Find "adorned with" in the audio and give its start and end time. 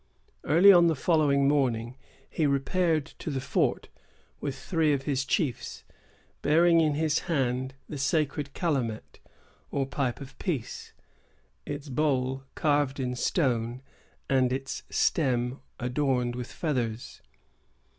15.79-16.51